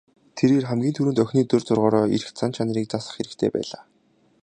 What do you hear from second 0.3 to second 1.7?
Тэрээр хамгийн түрүүнд охины дур